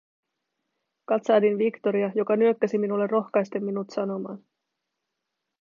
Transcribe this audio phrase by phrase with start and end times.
[1.05, 4.43] Katsahdin Victoria, joka nyökkäsi minulle rohkaisten minut sanomaan: